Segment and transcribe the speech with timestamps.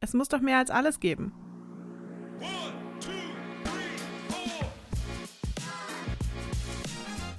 [0.00, 1.32] Es muss doch mehr als alles geben.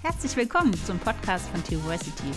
[0.02, 2.32] Herzlich willkommen zum Podcast von Theoversity.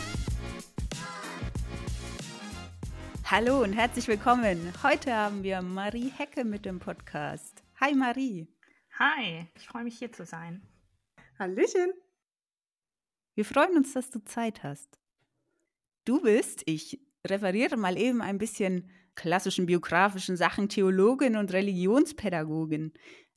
[3.24, 4.72] Hallo und herzlich willkommen.
[4.84, 7.64] Heute haben wir Marie Hecke mit dem Podcast.
[7.80, 8.46] Hi Marie.
[9.00, 10.62] Hi, ich freue mich hier zu sein.
[11.36, 11.92] Hallöchen.
[13.34, 15.00] Wir freuen uns, dass du Zeit hast.
[16.04, 22.92] Du bist, ich referiere mal eben ein bisschen klassischen biografischen Sachen, Theologin und Religionspädagogin,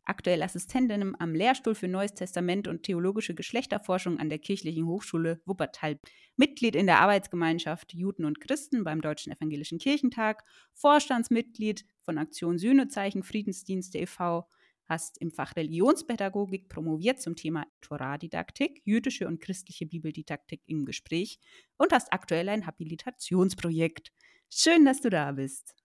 [0.06, 6.00] aktuell Assistentin am Lehrstuhl für Neues Testament und theologische Geschlechterforschung an der Kirchlichen Hochschule Wuppertal,
[6.38, 13.24] Mitglied in der Arbeitsgemeinschaft Juden und Christen beim Deutschen Evangelischen Kirchentag, Vorstandsmitglied von Aktion Sühnezeichen
[13.24, 14.48] Friedensdienste e.V.,
[14.88, 21.40] hast im Fach Religionspädagogik promoviert zum Thema Torah-Didaktik, jüdische und christliche Bibeldidaktik im Gespräch
[21.78, 24.12] und hast aktuell ein Habilitationsprojekt.
[24.58, 25.76] Schön, dass du da bist.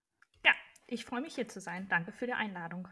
[0.45, 0.53] Ja,
[0.87, 1.89] ich freue mich hier zu sein.
[1.89, 2.87] Danke für die Einladung.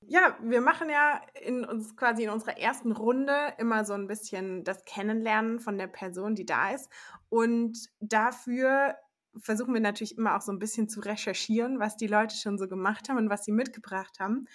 [0.00, 4.64] Ja, wir machen ja in uns quasi in unserer ersten Runde immer so ein bisschen
[4.64, 6.90] das Kennenlernen von der Person, die da ist.
[7.28, 8.96] Und dafür
[9.36, 12.66] versuchen wir natürlich immer auch so ein bisschen zu recherchieren, was die Leute schon so
[12.66, 14.46] gemacht haben und was sie mitgebracht haben.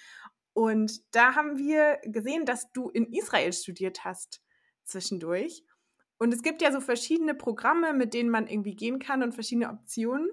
[0.54, 4.42] Und da haben wir gesehen, dass du in Israel studiert hast
[4.82, 5.62] zwischendurch.
[6.18, 9.70] Und es gibt ja so verschiedene Programme, mit denen man irgendwie gehen kann und verschiedene
[9.70, 10.28] Optionen.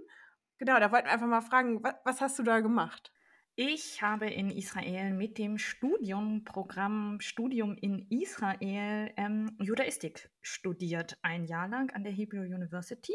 [0.58, 3.12] Genau, da wollten wir einfach mal fragen, was, was hast du da gemacht?
[3.58, 11.68] Ich habe in Israel mit dem Studiumprogramm Studium in Israel ähm, Judaistik studiert, ein Jahr
[11.68, 13.14] lang an der Hebrew University.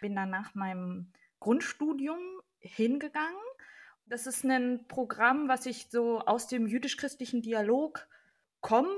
[0.00, 2.18] Bin dann nach meinem Grundstudium
[2.60, 3.36] hingegangen
[4.12, 8.06] das ist ein Programm, was sich so aus dem jüdisch-christlichen Dialog
[8.60, 8.90] kommt,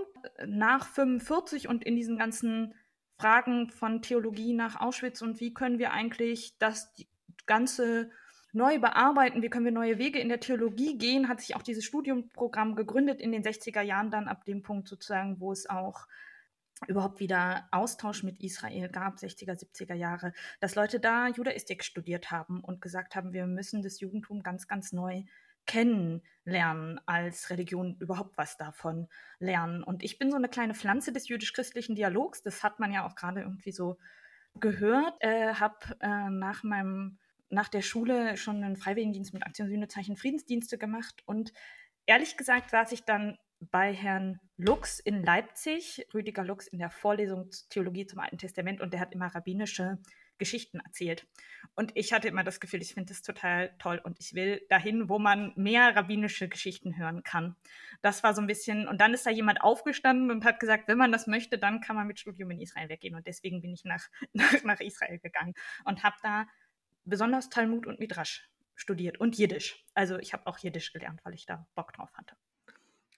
[0.44, 2.74] nach 45 und in diesen ganzen
[3.18, 6.92] Fragen von Theologie nach Auschwitz und wie können wir eigentlich das
[7.46, 8.10] Ganze
[8.52, 11.84] neu bearbeiten, wie können wir neue Wege in der Theologie gehen, hat sich auch dieses
[11.84, 16.06] Studiumprogramm gegründet in den 60er Jahren dann ab dem Punkt sozusagen, wo es auch
[16.86, 22.60] überhaupt wieder Austausch mit Israel gab, 60er, 70er Jahre, dass Leute da Judaistik studiert haben
[22.60, 25.24] und gesagt haben, wir müssen das Judentum ganz, ganz neu
[25.66, 29.08] kennenlernen als Religion, überhaupt was davon
[29.38, 29.82] lernen.
[29.82, 33.14] Und ich bin so eine kleine Pflanze des jüdisch-christlichen Dialogs, das hat man ja auch
[33.14, 33.98] gerade irgendwie so
[34.54, 37.18] gehört, äh, habe äh, nach meinem
[37.50, 41.22] nach der Schule schon einen Freiwilligendienst mit Aktion Sühnezeichen Friedensdienste gemacht.
[41.24, 41.52] Und
[42.06, 47.50] ehrlich gesagt saß ich dann bei Herrn Lux in Leipzig, Rüdiger Lux in der Vorlesung
[47.70, 48.80] Theologie zum Alten Testament.
[48.80, 49.98] Und der hat immer rabbinische
[50.38, 51.26] Geschichten erzählt.
[51.74, 55.08] Und ich hatte immer das Gefühl, ich finde das total toll und ich will dahin,
[55.08, 57.56] wo man mehr rabbinische Geschichten hören kann.
[58.02, 60.98] Das war so ein bisschen, und dann ist da jemand aufgestanden und hat gesagt, wenn
[60.98, 63.14] man das möchte, dann kann man mit Studium in Israel weggehen.
[63.14, 66.46] Und deswegen bin ich nach, nach, nach Israel gegangen und habe da
[67.04, 69.84] besonders Talmud und Midrash studiert und Jiddisch.
[69.94, 72.36] Also ich habe auch Jiddisch gelernt, weil ich da Bock drauf hatte.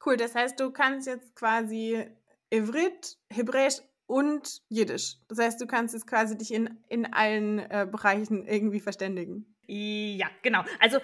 [0.04, 2.06] Cool, das heißt, du kannst jetzt quasi
[2.52, 5.16] Ivrit, Hebräisch und Jiddisch.
[5.28, 9.54] Das heißt, du kannst jetzt quasi dich in, in allen äh, Bereichen irgendwie verständigen.
[9.66, 10.64] Ja, genau.
[10.80, 10.98] Also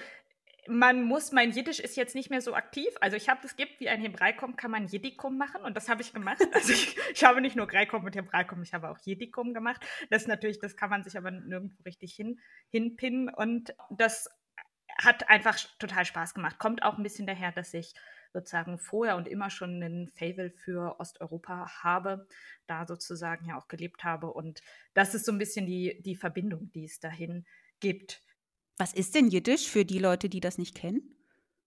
[0.68, 2.88] man muss, mein Jiddisch ist jetzt nicht mehr so aktiv.
[3.00, 6.02] Also ich habe, es gibt wie ein Hebraikum, kann man Jiddikum machen und das habe
[6.02, 6.38] ich gemacht.
[6.52, 9.84] Also ich, ich, habe nicht nur Greikum und Hebraikum, ich habe auch Jiddikum gemacht.
[10.10, 12.38] Das natürlich, das kann man sich aber nirgendwo richtig hin,
[12.70, 14.30] hinpinnen und das
[14.98, 16.58] hat einfach total Spaß gemacht.
[16.58, 17.94] Kommt auch ein bisschen daher, dass ich
[18.32, 22.26] sozusagen vorher und immer schon einen Favel für Osteuropa habe,
[22.66, 24.32] da sozusagen ja auch gelebt habe.
[24.32, 24.62] Und
[24.94, 27.44] das ist so ein bisschen die, die Verbindung, die es dahin
[27.80, 28.22] gibt.
[28.78, 31.02] Was ist denn Jiddisch für die Leute, die das nicht kennen?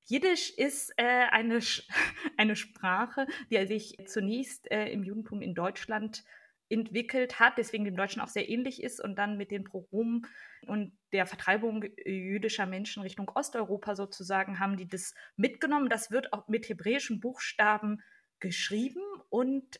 [0.06, 1.60] Jiddisch ist äh, eine,
[2.38, 6.24] eine Sprache, die sich zunächst äh, im Judentum in Deutschland
[6.70, 10.26] entwickelt hat, deswegen dem Deutschen auch sehr ähnlich ist und dann mit den Progromen
[10.66, 15.90] und der Vertreibung jüdischer Menschen Richtung Osteuropa sozusagen haben die das mitgenommen.
[15.90, 18.02] Das wird auch mit hebräischen Buchstaben
[18.40, 19.80] geschrieben und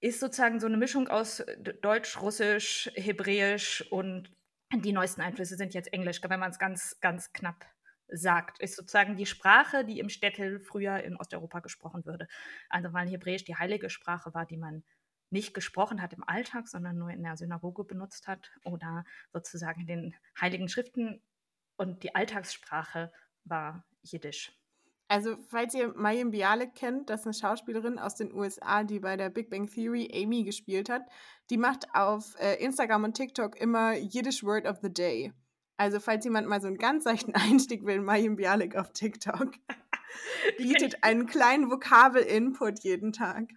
[0.00, 1.44] ist sozusagen so eine Mischung aus
[1.82, 4.30] Deutsch, Russisch, Hebräisch und
[4.72, 7.66] die neuesten Einflüsse sind jetzt Englisch, wenn man es ganz, ganz knapp
[8.08, 12.28] sagt, ist sozusagen die Sprache, die im Städtel früher in Osteuropa gesprochen würde.
[12.68, 14.84] Also weil Hebräisch die heilige Sprache war, die man
[15.30, 19.86] nicht gesprochen hat im Alltag, sondern nur in der Synagoge benutzt hat oder sozusagen in
[19.86, 21.22] den heiligen Schriften.
[21.76, 23.12] Und die Alltagssprache
[23.44, 24.52] war Jiddisch.
[25.08, 29.16] Also, falls ihr Mayim Bialik kennt, das ist eine Schauspielerin aus den USA, die bei
[29.16, 31.02] der Big Bang Theory Amy gespielt hat,
[31.50, 35.32] die macht auf äh, Instagram und TikTok immer Yiddish Word of the Day.
[35.76, 39.54] Also, falls jemand mal so einen ganz seichten Einstieg will, Mayim Bialik auf TikTok
[40.58, 43.48] bietet einen kleinen Vokabel-Input jeden Tag.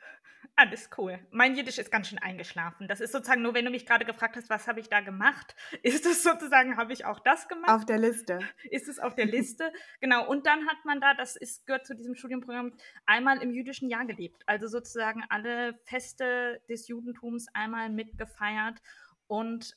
[0.64, 1.20] Alles cool.
[1.30, 2.88] Mein Jiddisch ist ganz schön eingeschlafen.
[2.88, 5.58] Das ist sozusagen nur, wenn du mich gerade gefragt hast, was habe ich da gemacht,
[5.84, 7.70] ist es sozusagen, habe ich auch das gemacht.
[7.70, 8.40] Auf der Liste.
[8.72, 9.74] Ist es auf der Liste.
[10.00, 10.26] genau.
[10.26, 12.72] Und dann hat man da, das ist, gehört zu diesem Studienprogramm,
[13.06, 14.42] einmal im jüdischen Jahr gelebt.
[14.46, 18.80] Also sozusagen alle Feste des Judentums einmal mitgefeiert
[19.28, 19.76] und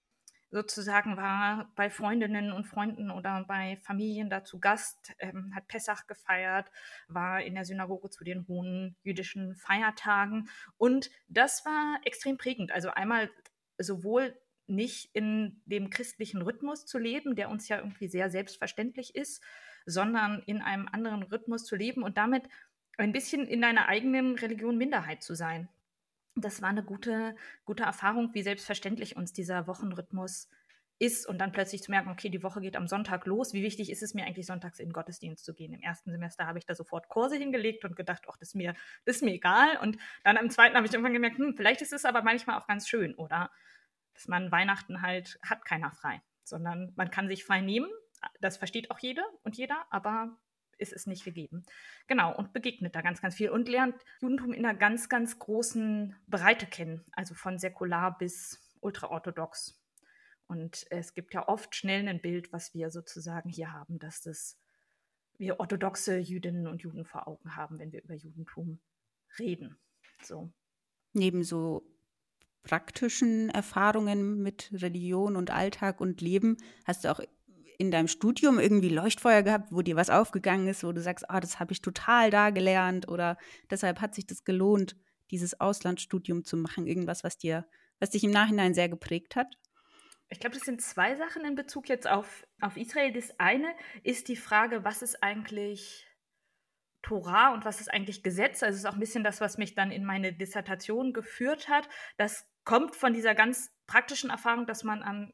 [0.56, 6.06] sozusagen war bei Freundinnen und Freunden oder bei Familien da zu Gast, ähm, hat Pessach
[6.06, 6.70] gefeiert,
[7.08, 10.48] war in der Synagoge zu den hohen jüdischen Feiertagen.
[10.78, 12.72] Und das war extrem prägend.
[12.72, 13.28] Also einmal
[13.76, 14.34] sowohl
[14.66, 19.42] nicht in dem christlichen Rhythmus zu leben, der uns ja irgendwie sehr selbstverständlich ist,
[19.84, 22.44] sondern in einem anderen Rhythmus zu leben und damit
[22.96, 25.68] ein bisschen in deiner eigenen Religion Minderheit zu sein
[26.36, 27.34] das war eine gute,
[27.64, 30.48] gute Erfahrung, wie selbstverständlich uns dieser Wochenrhythmus
[30.98, 33.52] ist und dann plötzlich zu merken, okay, die Woche geht am Sonntag los.
[33.52, 35.72] Wie wichtig ist es mir eigentlich, sonntags in den Gottesdienst zu gehen?
[35.72, 38.74] Im ersten Semester habe ich da sofort Kurse hingelegt und gedacht, ach, das ist mir,
[39.04, 39.78] das ist mir egal.
[39.82, 42.66] Und dann im zweiten habe ich irgendwann gemerkt, hm, vielleicht ist es aber manchmal auch
[42.66, 43.50] ganz schön, oder?
[44.14, 47.90] Dass man Weihnachten halt hat keiner frei, sondern man kann sich frei nehmen.
[48.40, 50.38] Das versteht auch jeder und jeder, aber
[50.78, 51.64] ist es nicht gegeben.
[52.06, 56.16] Genau, und begegnet da ganz, ganz viel und lernt Judentum in einer ganz, ganz großen
[56.26, 59.80] Breite kennen, also von säkular bis ultraorthodox.
[60.46, 64.58] Und es gibt ja oft schnell ein Bild, was wir sozusagen hier haben, dass das
[65.38, 68.80] wir orthodoxe Jüdinnen und Juden vor Augen haben, wenn wir über Judentum
[69.38, 69.76] reden.
[70.22, 70.50] So.
[71.12, 71.82] Neben so
[72.62, 77.20] praktischen Erfahrungen mit Religion und Alltag und Leben hast du auch
[77.78, 81.40] in deinem Studium irgendwie Leuchtfeuer gehabt, wo dir was aufgegangen ist, wo du sagst, ah,
[81.40, 83.36] das habe ich total da gelernt oder
[83.70, 84.96] deshalb hat sich das gelohnt,
[85.30, 87.66] dieses Auslandsstudium zu machen, irgendwas, was dir,
[87.98, 89.56] was dich im Nachhinein sehr geprägt hat?
[90.28, 93.12] Ich glaube, das sind zwei Sachen in Bezug jetzt auf, auf Israel.
[93.12, 93.68] Das eine
[94.02, 96.05] ist die Frage, was ist eigentlich
[97.06, 98.64] Torah und was ist eigentlich Gesetz?
[98.64, 101.88] Also es ist auch ein bisschen das, was mich dann in meine Dissertation geführt hat.
[102.16, 105.32] Das kommt von dieser ganz praktischen Erfahrung, dass man an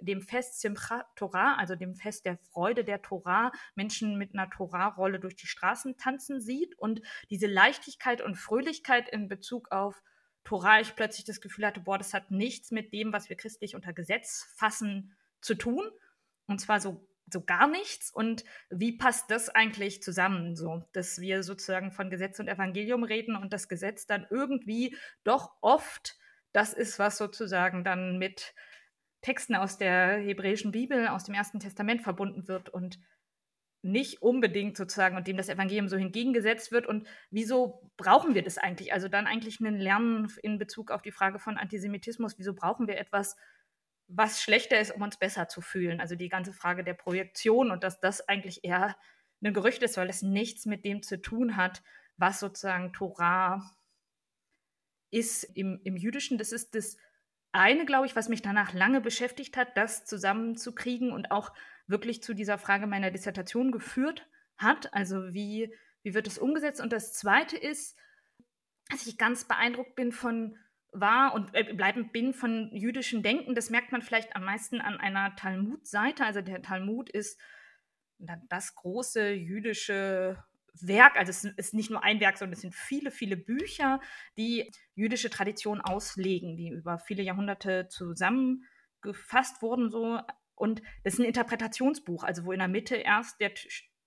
[0.00, 5.18] dem Fest Simchat Torah, also dem Fest der Freude der Torah, Menschen mit einer Torah-Rolle
[5.18, 7.00] durch die Straßen tanzen sieht und
[7.30, 10.02] diese Leichtigkeit und Fröhlichkeit in Bezug auf
[10.44, 13.74] Torah ich plötzlich das Gefühl hatte, boah, das hat nichts mit dem, was wir christlich
[13.74, 15.90] unter Gesetz fassen, zu tun.
[16.46, 18.10] Und zwar so, so gar nichts.
[18.10, 23.36] Und wie passt das eigentlich zusammen, so, dass wir sozusagen von Gesetz und Evangelium reden
[23.36, 26.16] und das Gesetz dann irgendwie doch oft
[26.52, 28.54] das ist, was sozusagen dann mit
[29.22, 32.98] Texten aus der hebräischen Bibel, aus dem Ersten Testament verbunden wird und
[33.82, 36.86] nicht unbedingt sozusagen und dem das Evangelium so entgegengesetzt wird.
[36.86, 38.92] Und wieso brauchen wir das eigentlich?
[38.92, 42.38] Also dann eigentlich ein Lernen in Bezug auf die Frage von Antisemitismus.
[42.38, 43.36] Wieso brauchen wir etwas,
[44.08, 46.00] was schlechter ist, um uns besser zu fühlen?
[46.00, 48.96] Also die ganze Frage der Projektion und dass das eigentlich eher
[49.42, 51.82] ein Gerücht ist, weil es nichts mit dem zu tun hat,
[52.16, 53.62] was sozusagen Torah
[55.10, 56.96] ist im, im Jüdischen, das ist das
[57.52, 61.52] eine, glaube ich, was mich danach lange beschäftigt hat, das zusammenzukriegen und auch
[61.86, 64.92] wirklich zu dieser Frage meiner Dissertation geführt hat.
[64.92, 65.72] Also wie,
[66.02, 66.80] wie wird es umgesetzt?
[66.80, 67.96] Und das zweite ist,
[68.90, 70.58] dass ich ganz beeindruckt bin von
[70.94, 73.54] war und äh, bleibend bin von jüdischem Denken.
[73.54, 76.24] Das merkt man vielleicht am meisten an einer Talmud-Seite.
[76.24, 77.38] Also der Talmud ist
[78.48, 80.42] das große jüdische
[80.80, 84.00] Werk, also es ist nicht nur ein Werk, sondern es sind viele, viele Bücher,
[84.36, 90.20] die jüdische Tradition auslegen, die über viele Jahrhunderte zusammengefasst wurden so
[90.56, 93.52] und das ist ein Interpretationsbuch, also wo in der Mitte erst der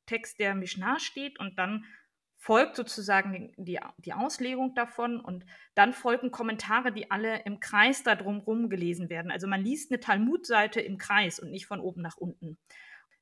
[0.06, 1.86] Text der Mishnah steht und dann
[2.48, 8.16] folgt sozusagen die, die Auslegung davon und dann folgen Kommentare, die alle im Kreis da
[8.16, 9.32] drumherum gelesen werden.
[9.32, 12.58] Also man liest eine Talmud-Seite im Kreis und nicht von oben nach unten.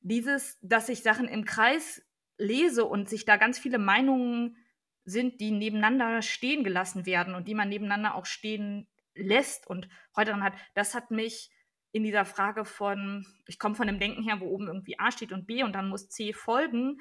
[0.00, 2.06] Dieses, dass sich Sachen im Kreis
[2.38, 4.58] lese und sich da ganz viele Meinungen
[5.04, 10.30] sind, die nebeneinander stehen gelassen werden und die man nebeneinander auch stehen lässt und heute
[10.30, 11.50] dann hat, das hat mich
[11.90, 15.32] in dieser Frage von, ich komme von dem Denken her, wo oben irgendwie A steht
[15.32, 17.00] und B und dann muss C folgen,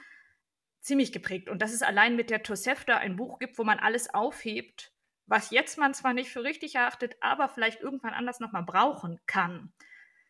[0.85, 1.49] ziemlich geprägt.
[1.49, 4.93] Und dass es allein mit der Tosefta ein Buch gibt, wo man alles aufhebt,
[5.25, 9.73] was jetzt man zwar nicht für richtig erachtet, aber vielleicht irgendwann anders nochmal brauchen kann.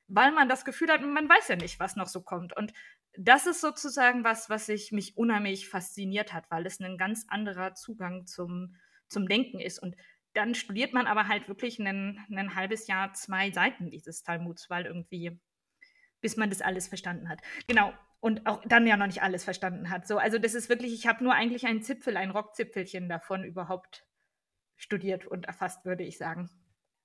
[0.07, 2.55] Weil man das Gefühl hat, man weiß ja nicht, was noch so kommt.
[2.55, 2.71] Und
[3.17, 7.74] das ist sozusagen was, was ich mich unheimlich fasziniert hat, weil es ein ganz anderer
[7.74, 9.79] Zugang zum, zum Denken ist.
[9.79, 9.97] Und
[10.33, 14.85] dann studiert man aber halt wirklich ein, ein halbes Jahr zwei Seiten dieses Talmuds, weil
[14.85, 15.38] irgendwie,
[16.21, 17.41] bis man das alles verstanden hat.
[17.67, 17.93] Genau.
[18.19, 20.07] Und auch dann ja noch nicht alles verstanden hat.
[20.07, 24.05] So, also das ist wirklich, ich habe nur eigentlich einen Zipfel, ein Rockzipfelchen davon überhaupt
[24.77, 26.50] studiert und erfasst, würde ich sagen.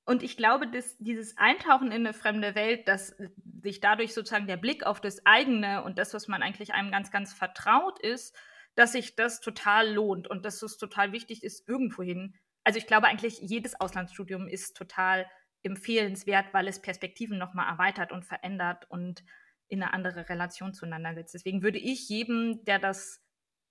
[0.07, 3.15] Und ich glaube, dass dieses Eintauchen in eine fremde Welt, dass
[3.63, 7.11] sich dadurch sozusagen der Blick auf das eigene und das, was man eigentlich einem ganz,
[7.11, 8.35] ganz vertraut ist,
[8.75, 13.07] dass sich das total lohnt und dass es total wichtig ist, irgendwohin also ich glaube
[13.07, 15.27] eigentlich, jedes Auslandsstudium ist total
[15.63, 19.25] empfehlenswert, weil es Perspektiven nochmal erweitert und verändert und
[19.71, 21.35] in eine andere Relation zueinander setzt.
[21.35, 23.23] Deswegen würde ich jedem, der das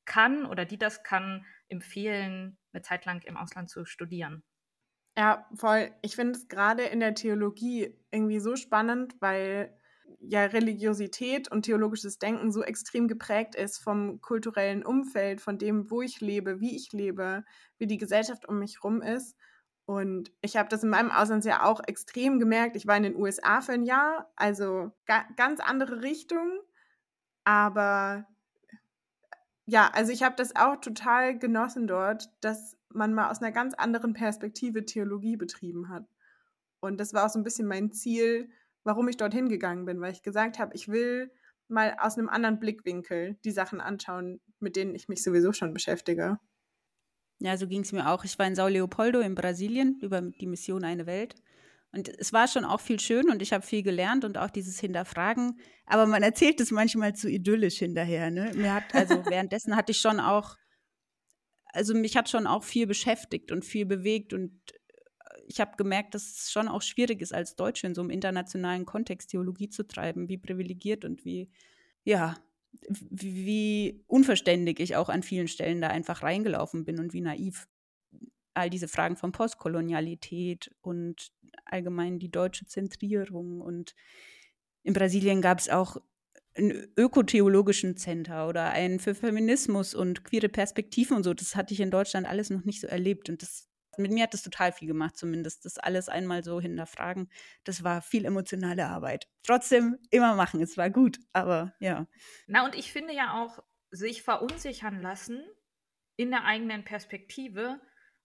[0.05, 4.43] kann oder die das kann, empfehlen, eine Zeit lang im Ausland zu studieren.
[5.17, 5.91] Ja, voll.
[6.01, 9.77] Ich finde es gerade in der Theologie irgendwie so spannend, weil
[10.19, 16.01] ja Religiosität und theologisches Denken so extrem geprägt ist vom kulturellen Umfeld, von dem, wo
[16.01, 17.43] ich lebe, wie ich lebe,
[17.77, 19.35] wie die Gesellschaft um mich rum ist.
[19.89, 22.75] Und ich habe das in meinem Auslandsjahr auch extrem gemerkt.
[22.75, 26.59] Ich war in den USA für ein Jahr, also ga ganz andere Richtung.
[27.43, 28.27] Aber
[29.65, 33.73] ja, also ich habe das auch total genossen dort, dass man mal aus einer ganz
[33.73, 36.05] anderen Perspektive Theologie betrieben hat.
[36.81, 38.51] Und das war auch so ein bisschen mein Ziel,
[38.83, 41.31] warum ich dorthin gegangen bin, weil ich gesagt habe, ich will
[41.67, 46.37] mal aus einem anderen Blickwinkel die Sachen anschauen, mit denen ich mich sowieso schon beschäftige.
[47.39, 48.23] Ja, so ging es mir auch.
[48.25, 51.35] Ich war in Sao Leopoldo in Brasilien über die Mission Eine Welt.
[51.91, 54.79] Und es war schon auch viel schön und ich habe viel gelernt und auch dieses
[54.79, 55.59] Hinterfragen.
[55.87, 58.29] Aber man erzählt es manchmal zu idyllisch hinterher.
[58.29, 58.51] Ne?
[58.55, 60.55] Mir hat, also währenddessen hatte ich schon auch,
[61.65, 64.59] also mich hat schon auch viel beschäftigt und viel bewegt und
[65.47, 68.85] ich habe gemerkt, dass es schon auch schwierig ist, als Deutsche in so einem internationalen
[68.85, 71.49] Kontext Theologie zu treiben, wie privilegiert und wie,
[72.03, 72.37] ja,
[72.87, 77.67] wie unverständlich ich auch an vielen Stellen da einfach reingelaufen bin und wie naiv.
[78.53, 81.31] All diese Fragen von Postkolonialität und
[81.65, 83.61] allgemein die deutsche Zentrierung.
[83.61, 83.95] Und
[84.83, 85.97] in Brasilien gab es auch
[86.55, 91.33] einen ökotheologischen Center oder einen für Feminismus und queere Perspektiven und so.
[91.33, 93.29] Das hatte ich in Deutschland alles noch nicht so erlebt.
[93.29, 93.68] Und das
[93.99, 95.65] mit mir hat das total viel gemacht, zumindest.
[95.65, 97.29] Das alles einmal so hinterfragen.
[97.63, 99.27] Das war viel emotionale Arbeit.
[99.43, 102.07] Trotzdem immer machen, es war gut, aber ja.
[102.47, 105.43] Na, und ich finde ja auch, sich verunsichern lassen
[106.15, 107.81] in der eigenen Perspektive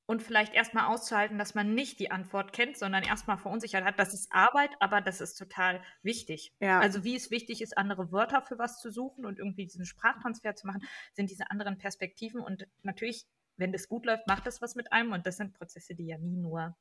[0.06, 3.98] und vielleicht erstmal auszuhalten, dass man nicht die Antwort kennt, sondern erstmal verunsichert hat.
[3.98, 6.54] Das ist Arbeit, aber das ist total wichtig.
[6.60, 6.80] Ja.
[6.80, 10.54] Also wie es wichtig ist, andere Wörter für was zu suchen und irgendwie diesen Sprachtransfer
[10.54, 10.82] zu machen,
[11.14, 12.42] sind diese anderen Perspektiven.
[12.42, 15.12] Und natürlich wenn das gut läuft, macht das was mit einem.
[15.12, 16.76] Und das sind Prozesse, die ja nie nur,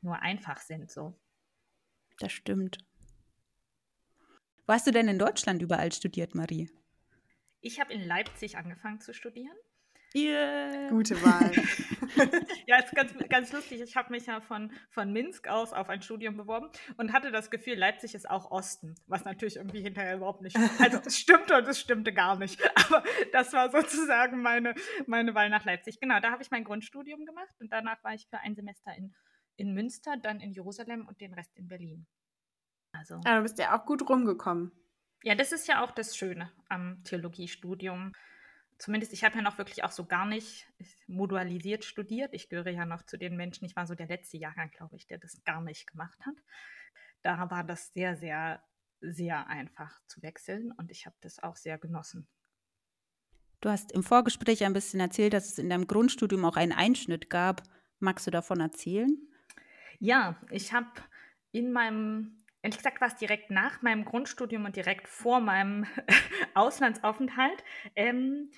[0.00, 0.90] nur einfach sind.
[0.90, 1.18] So.
[2.18, 2.78] Das stimmt.
[4.66, 6.70] Wo hast du denn in Deutschland überall studiert, Marie?
[7.60, 9.56] Ich habe in Leipzig angefangen zu studieren.
[10.14, 10.88] Yeah.
[10.88, 11.52] Gute Wahl.
[12.66, 13.82] ja, ist ganz, ganz lustig.
[13.82, 17.50] Ich habe mich ja von, von Minsk aus auf ein Studium beworben und hatte das
[17.50, 21.68] Gefühl, Leipzig ist auch Osten, was natürlich irgendwie hinterher überhaupt nicht Also es stimmte und
[21.68, 22.58] es stimmte gar nicht.
[22.86, 24.74] Aber das war sozusagen meine,
[25.06, 26.00] meine Wahl nach Leipzig.
[26.00, 29.14] Genau, da habe ich mein Grundstudium gemacht und danach war ich für ein Semester in,
[29.56, 32.06] in Münster, dann in Jerusalem und den Rest in Berlin.
[32.92, 33.20] Also.
[33.26, 34.72] Ja, du bist ja auch gut rumgekommen.
[35.22, 38.12] Ja, das ist ja auch das Schöne am Theologiestudium
[38.78, 40.66] zumindest ich habe ja noch wirklich auch so gar nicht
[41.06, 42.32] modualisiert studiert.
[42.34, 45.06] Ich gehöre ja noch zu den Menschen, ich war so der letzte Jahrgang, glaube ich,
[45.06, 46.36] der das gar nicht gemacht hat.
[47.22, 48.62] Da war das sehr, sehr,
[49.00, 52.28] sehr einfach zu wechseln und ich habe das auch sehr genossen.
[53.60, 57.28] Du hast im Vorgespräch ein bisschen erzählt, dass es in deinem Grundstudium auch einen Einschnitt
[57.28, 57.64] gab.
[57.98, 59.10] Magst du davon erzählen?
[59.98, 60.86] Ja, ich habe
[61.50, 65.86] in meinem, ehrlich gesagt war es direkt nach meinem Grundstudium und direkt vor meinem
[66.54, 68.50] Auslandsaufenthalt, ähm,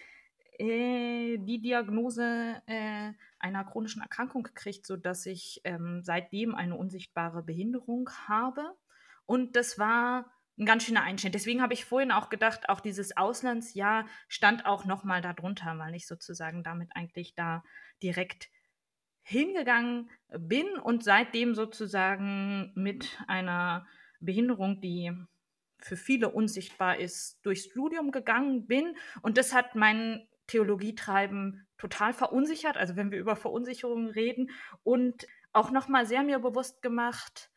[0.58, 8.10] äh, die Diagnose äh, einer chronischen Erkrankung gekriegt, sodass ich ähm, seitdem eine unsichtbare Behinderung
[8.28, 8.76] habe.
[9.26, 11.34] Und das war ein ganz schöner Einschnitt.
[11.34, 16.06] Deswegen habe ich vorhin auch gedacht, auch dieses Auslandsjahr stand auch nochmal darunter, weil ich
[16.06, 17.64] sozusagen damit eigentlich da
[18.02, 18.50] direkt
[19.30, 23.86] hingegangen bin und seitdem sozusagen mit einer
[24.20, 25.12] Behinderung, die
[25.78, 28.96] für viele unsichtbar ist, durchs Studium gegangen bin.
[29.22, 34.50] Und das hat mein Theologietreiben total verunsichert, also wenn wir über Verunsicherungen reden
[34.82, 37.50] und auch nochmal sehr mir bewusst gemacht,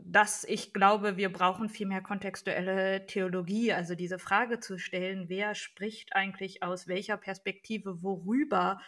[0.00, 5.54] dass ich glaube, wir brauchen viel mehr kontextuelle Theologie, also diese Frage zu stellen, wer
[5.54, 8.80] spricht eigentlich aus welcher Perspektive worüber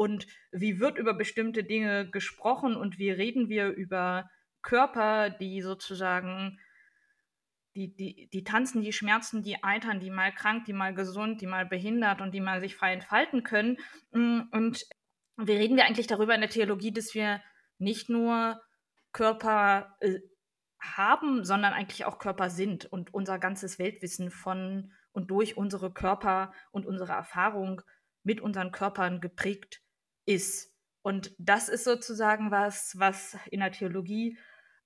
[0.00, 4.30] und wie wird über bestimmte Dinge gesprochen und wie reden wir über
[4.62, 6.58] Körper, die sozusagen
[7.76, 11.46] die, die, die tanzen, die schmerzen, die eitern, die mal krank, die mal gesund, die
[11.46, 13.76] mal behindert und die mal sich frei entfalten können.
[14.12, 14.86] Mm, und
[15.36, 17.42] wir reden wir eigentlich darüber in der Theologie, dass wir
[17.76, 18.58] nicht nur
[19.12, 20.20] Körper äh,
[20.80, 26.54] haben, sondern eigentlich auch Körper sind und unser ganzes Weltwissen von und durch unsere Körper
[26.70, 27.82] und unsere Erfahrung
[28.22, 29.82] mit unseren Körpern geprägt
[30.30, 30.72] ist.
[31.02, 34.38] Und das ist sozusagen was, was in der Theologie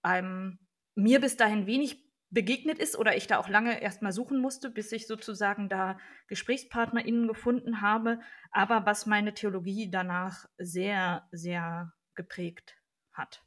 [0.03, 0.59] einem
[0.95, 4.91] mir bis dahin wenig begegnet ist oder ich da auch lange erstmal suchen musste, bis
[4.91, 5.99] ich sozusagen da
[6.29, 8.21] GesprächspartnerInnen gefunden habe,
[8.51, 12.77] aber was meine Theologie danach sehr, sehr geprägt
[13.13, 13.45] hat.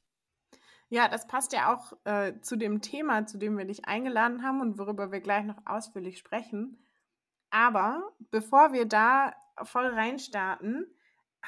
[0.89, 4.61] Ja, das passt ja auch äh, zu dem Thema, zu dem wir dich eingeladen haben
[4.61, 6.81] und worüber wir gleich noch ausführlich sprechen.
[7.49, 10.85] Aber bevor wir da voll reinstarten,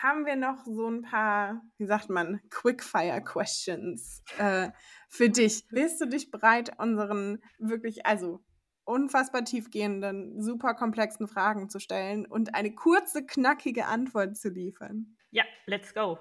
[0.02, 4.70] haben wir noch so ein paar, wie sagt man, Quickfire-Questions äh,
[5.10, 5.68] für dich.
[5.70, 8.44] Bist du dich bereit, unseren wirklich, also
[8.86, 15.16] unfassbar tiefgehenden, super komplexen Fragen zu stellen und eine kurze, knackige Antwort zu liefern?
[15.32, 16.18] Ja, let's go.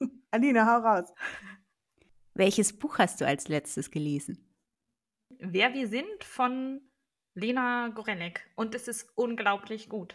[0.30, 1.12] Alina, hau raus.
[2.34, 4.42] Welches Buch hast du als letztes gelesen?
[5.38, 6.80] Wer wir sind von
[7.36, 8.50] Lena Gorenek.
[8.56, 10.14] Und es ist unglaublich gut.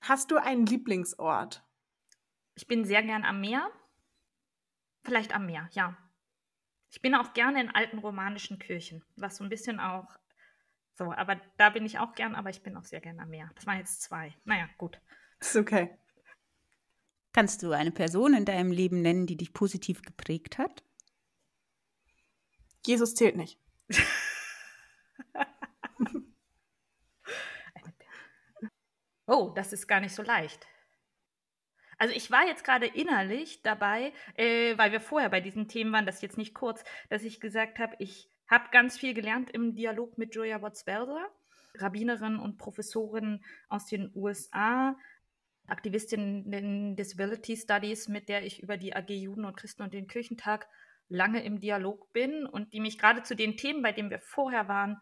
[0.00, 1.62] Hast du einen Lieblingsort?
[2.54, 3.70] Ich bin sehr gern am Meer.
[5.04, 5.96] Vielleicht am Meer, ja.
[6.90, 10.18] Ich bin auch gerne in alten romanischen Kirchen, was so ein bisschen auch
[11.00, 13.50] so, aber da bin ich auch gern, aber ich bin auch sehr gern am Meer.
[13.54, 14.36] Das waren jetzt zwei.
[14.44, 15.00] Naja, gut.
[15.38, 15.96] Ist okay.
[17.32, 20.84] Kannst du eine Person in deinem Leben nennen, die dich positiv geprägt hat?
[22.84, 23.58] Jesus zählt nicht.
[29.30, 30.66] oh, das ist gar nicht so leicht.
[31.98, 36.06] Also ich war jetzt gerade innerlich dabei, äh, weil wir vorher bei diesen Themen waren,
[36.06, 40.18] das jetzt nicht kurz, dass ich gesagt habe, ich habe ganz viel gelernt im Dialog
[40.18, 41.28] mit Julia Botzberger,
[41.74, 44.96] Rabbinerin und Professorin aus den USA,
[45.68, 50.08] Aktivistin in Disability Studies, mit der ich über die AG Juden und Christen und den
[50.08, 50.68] Kirchentag
[51.08, 54.68] lange im Dialog bin und die mich gerade zu den Themen, bei denen wir vorher
[54.68, 55.00] waren,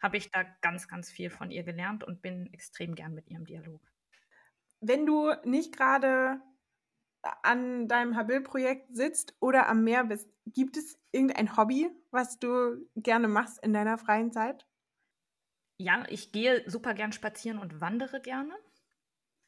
[0.00, 3.46] habe ich da ganz, ganz viel von ihr gelernt und bin extrem gern mit ihrem
[3.46, 3.80] Dialog.
[4.80, 6.40] Wenn du nicht gerade
[7.42, 13.28] an deinem Habil-Projekt sitzt oder am Meer bist, gibt es irgendein Hobby, was du gerne
[13.28, 14.66] machst in deiner freien Zeit?
[15.78, 18.54] Ja, ich gehe super gern spazieren und wandere gerne.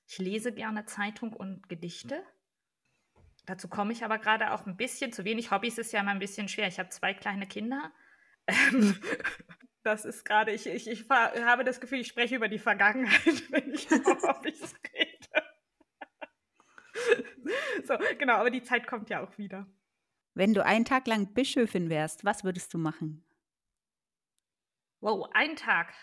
[0.08, 2.24] Ich lese gerne Zeitung und Gedichte.
[3.46, 5.12] Dazu komme ich aber gerade auch ein bisschen.
[5.12, 6.68] Zu wenig Hobbys ist ja immer ein bisschen schwer.
[6.68, 7.92] Ich habe zwei kleine Kinder.
[9.82, 13.72] Das ist gerade, ich, ich, ich habe das Gefühl, ich spreche über die Vergangenheit, wenn
[13.72, 15.46] ich über Hobbys rede.
[17.84, 19.66] so, genau, aber die Zeit kommt ja auch wieder.
[20.34, 23.24] Wenn du einen Tag lang Bischöfin wärst, was würdest du machen?
[25.00, 25.94] Wow, einen Tag.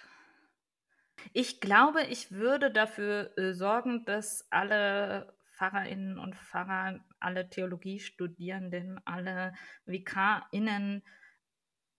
[1.34, 9.54] Ich glaube, ich würde dafür äh, sorgen, dass alle Pfarrerinnen und Pfarrer, alle Theologiestudierenden, alle
[9.86, 11.04] VikarInnen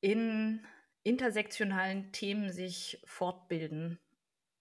[0.00, 0.64] in
[1.02, 3.98] intersektionalen Themen sich fortbilden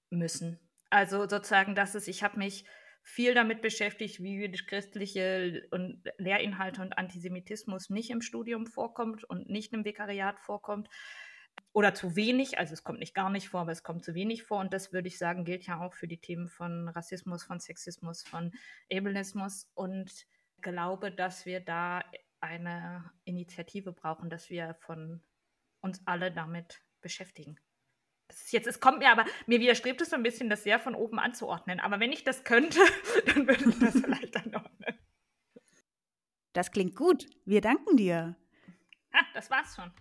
[0.09, 0.59] müssen.
[0.89, 2.65] Also sozusagen, dass es, ich habe mich
[3.01, 9.73] viel damit beschäftigt, wie jüdisch-christliche und Lehrinhalte und Antisemitismus nicht im Studium vorkommt und nicht
[9.73, 10.89] im Vikariat vorkommt.
[11.73, 14.43] Oder zu wenig, also es kommt nicht gar nicht vor, aber es kommt zu wenig
[14.43, 14.59] vor.
[14.59, 18.23] Und das würde ich sagen, gilt ja auch für die Themen von Rassismus, von Sexismus,
[18.23, 18.51] von
[18.91, 19.69] Ableismus.
[19.73, 20.11] Und
[20.61, 22.03] glaube, dass wir da
[22.41, 25.21] eine Initiative brauchen, dass wir von
[25.87, 27.57] uns alle damit beschäftigen.
[28.27, 30.79] Das ist jetzt, es kommt mir aber, mir widerstrebt es so ein bisschen, das sehr
[30.79, 31.79] von oben anzuordnen.
[31.79, 32.79] Aber wenn ich das könnte,
[33.25, 34.95] dann würde ich das vielleicht anordnen.
[36.53, 37.27] Das klingt gut.
[37.45, 38.35] Wir danken dir.
[39.13, 39.91] Ha, das war's schon.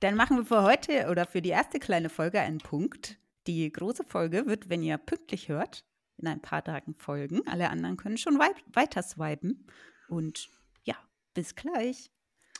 [0.00, 3.18] Dann machen wir für heute oder für die erste kleine Folge einen Punkt.
[3.46, 5.84] Die große Folge wird, wenn ihr pünktlich hört,
[6.18, 7.46] in ein paar Tagen folgen.
[7.46, 9.66] Alle anderen können schon wei weiter swipen.
[10.08, 10.50] Und
[10.84, 10.96] ja,
[11.34, 12.10] bis gleich.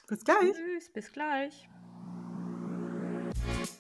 [0.07, 0.53] Bis gleich.
[0.53, 1.69] Tschüss, bis gleich.
[3.35, 3.73] Bye.